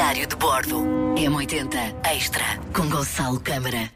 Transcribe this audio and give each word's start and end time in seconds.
Diário 0.00 0.26
de 0.26 0.34
Bordo. 0.34 0.78
M80 1.14 1.76
Extra 2.10 2.56
com 2.74 2.88
Gonçalo 2.88 3.38
Câmara. 3.38 3.92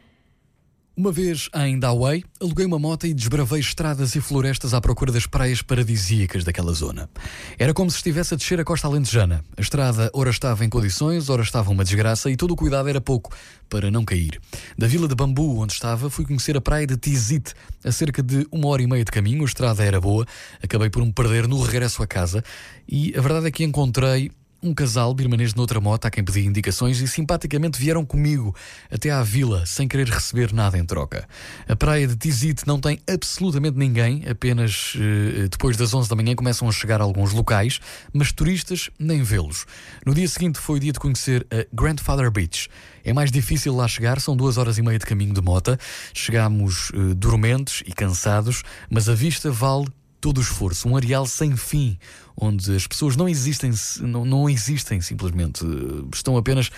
Uma 0.95 1.11
vez 1.11 1.49
em 1.55 1.79
Dawei, 1.79 2.23
aluguei 2.39 2.63
uma 2.63 2.77
moto 2.77 3.07
e 3.07 3.13
desbravei 3.13 3.59
estradas 3.59 4.13
e 4.13 4.21
florestas 4.21 4.75
à 4.75 4.79
procura 4.79 5.11
das 5.11 5.25
praias 5.25 5.63
paradisíacas 5.63 6.43
daquela 6.43 6.73
zona. 6.73 7.09
Era 7.57 7.73
como 7.73 7.89
se 7.89 7.97
estivesse 7.97 8.35
a 8.35 8.37
descer 8.37 8.59
a 8.59 8.63
costa 8.63 8.87
alentejana. 8.87 9.43
A 9.57 9.61
estrada 9.61 10.11
ora 10.13 10.29
estava 10.29 10.63
em 10.63 10.69
condições, 10.69 11.27
ora 11.27 11.41
estava 11.41 11.71
uma 11.71 11.83
desgraça 11.83 12.29
e 12.29 12.37
todo 12.37 12.51
o 12.51 12.55
cuidado 12.55 12.87
era 12.87 13.01
pouco 13.01 13.35
para 13.67 13.89
não 13.89 14.05
cair. 14.05 14.39
Da 14.77 14.85
vila 14.85 15.07
de 15.07 15.15
Bambu, 15.15 15.57
onde 15.59 15.73
estava, 15.73 16.07
fui 16.07 16.23
conhecer 16.23 16.55
a 16.55 16.61
praia 16.61 16.85
de 16.85 16.97
Tizit. 16.97 17.55
A 17.83 17.91
cerca 17.91 18.21
de 18.21 18.47
uma 18.51 18.67
hora 18.67 18.83
e 18.83 18.87
meia 18.87 19.03
de 19.03 19.11
caminho, 19.11 19.41
a 19.41 19.45
estrada 19.45 19.83
era 19.83 19.99
boa, 19.99 20.23
acabei 20.61 20.91
por 20.91 21.03
me 21.03 21.11
perder 21.11 21.47
no 21.47 21.59
regresso 21.63 22.03
a 22.03 22.07
casa 22.07 22.43
e 22.87 23.11
a 23.17 23.21
verdade 23.21 23.47
é 23.47 23.51
que 23.51 23.63
encontrei 23.63 24.29
um 24.65 24.73
casal 24.73 25.13
birmanês 25.13 25.53
noutra 25.53 25.79
moto 25.79 26.05
a 26.05 26.11
quem 26.11 26.23
pedi 26.23 26.45
indicações 26.45 26.99
e 26.99 27.07
simpaticamente 27.07 27.79
vieram 27.79 28.03
comigo 28.03 28.55
até 28.91 29.11
à 29.11 29.21
vila 29.21 29.63
sem 29.65 29.87
querer 29.87 30.07
receber 30.09 30.51
nada 30.51 30.77
em 30.77 30.83
troca. 30.83 31.27
A 31.67 31.75
praia 31.75 32.07
de 32.07 32.15
Tizit 32.15 32.65
não 32.65 32.79
tem 32.79 32.99
absolutamente 33.07 33.77
ninguém, 33.77 34.23
apenas 34.27 34.93
eh, 34.95 35.47
depois 35.49 35.77
das 35.77 35.93
11 35.93 36.09
da 36.09 36.15
manhã 36.15 36.35
começam 36.35 36.67
a 36.67 36.71
chegar 36.71 36.99
alguns 36.99 37.31
locais, 37.31 37.79
mas 38.11 38.31
turistas 38.31 38.89
nem 38.97 39.21
vê-los. 39.21 39.65
No 40.03 40.15
dia 40.15 40.27
seguinte 40.27 40.59
foi 40.59 40.77
o 40.77 40.79
dia 40.79 40.91
de 40.91 40.99
conhecer 40.99 41.45
a 41.51 41.65
Grandfather 41.71 42.31
Beach. 42.31 42.67
É 43.03 43.13
mais 43.13 43.31
difícil 43.31 43.75
lá 43.75 43.87
chegar, 43.87 44.19
são 44.19 44.35
duas 44.35 44.57
horas 44.57 44.79
e 44.79 44.81
meia 44.81 44.97
de 44.97 45.05
caminho 45.05 45.33
de 45.33 45.41
mota. 45.41 45.77
Chegámos 46.11 46.91
eh, 46.91 47.13
dormentes 47.13 47.83
e 47.85 47.93
cansados, 47.93 48.63
mas 48.89 49.07
a 49.07 49.13
vista 49.13 49.51
vale 49.51 49.85
todo 50.25 50.39
o 50.39 50.41
esforço, 50.41 50.89
um 50.89 50.97
areal 50.97 51.27
sem 51.27 51.55
fim, 51.55 51.99
onde 52.35 52.75
as 52.75 52.87
pessoas 52.87 53.15
não 53.15 53.29
existem, 53.29 53.71
não, 54.01 54.25
não 54.25 54.49
existem 54.49 54.99
simplesmente, 54.99 55.63
estão 56.11 56.35
apenas 56.35 56.71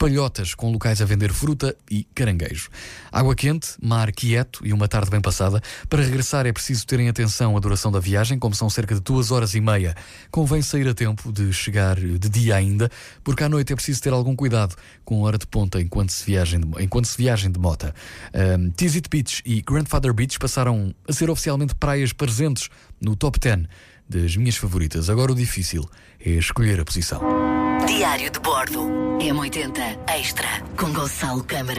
palhotas 0.00 0.54
com 0.54 0.72
locais 0.72 1.02
a 1.02 1.04
vender 1.04 1.30
fruta 1.30 1.76
e 1.90 2.04
caranguejo. 2.14 2.70
Água 3.12 3.34
quente, 3.34 3.72
mar 3.82 4.10
quieto 4.10 4.66
e 4.66 4.72
uma 4.72 4.88
tarde 4.88 5.10
bem 5.10 5.20
passada. 5.20 5.60
Para 5.90 6.02
regressar 6.02 6.46
é 6.46 6.52
preciso 6.54 6.86
terem 6.86 7.10
atenção 7.10 7.54
à 7.54 7.60
duração 7.60 7.92
da 7.92 8.00
viagem, 8.00 8.38
como 8.38 8.54
são 8.54 8.70
cerca 8.70 8.94
de 8.94 9.02
duas 9.02 9.30
horas 9.30 9.54
e 9.54 9.60
meia. 9.60 9.94
Convém 10.30 10.62
sair 10.62 10.88
a 10.88 10.94
tempo 10.94 11.30
de 11.30 11.52
chegar 11.52 11.96
de 11.96 12.30
dia 12.30 12.56
ainda, 12.56 12.90
porque 13.22 13.44
à 13.44 13.48
noite 13.50 13.74
é 13.74 13.76
preciso 13.76 14.00
ter 14.00 14.14
algum 14.14 14.34
cuidado 14.34 14.74
com 15.04 15.22
a 15.22 15.26
hora 15.26 15.36
de 15.36 15.46
ponta 15.46 15.78
enquanto 15.78 16.12
se 16.12 16.24
viagem 16.24 16.60
de, 16.60 16.82
enquanto 16.82 17.04
se 17.04 17.18
viagem 17.18 17.52
de 17.52 17.60
mota. 17.60 17.94
Um, 18.34 18.70
Tizit 18.70 19.06
Beach 19.10 19.42
e 19.44 19.60
Grandfather 19.60 20.14
Beach 20.14 20.38
passaram 20.38 20.94
a 21.06 21.12
ser 21.12 21.28
oficialmente 21.28 21.74
praias 21.74 22.10
presentes 22.10 22.70
no 23.02 23.14
top 23.14 23.38
10 23.38 23.68
das 24.10 24.36
minhas 24.36 24.56
favoritas. 24.56 25.08
Agora 25.08 25.30
o 25.30 25.34
difícil 25.34 25.88
é 26.18 26.30
escolher 26.30 26.80
a 26.80 26.84
posição. 26.84 27.22
Diário 27.86 28.30
de 28.30 28.40
Bordo. 28.40 28.80
M80 29.20 29.98
Extra 30.08 30.48
com 30.76 30.92
Gonçalo 30.92 31.44
Câmara. 31.44 31.68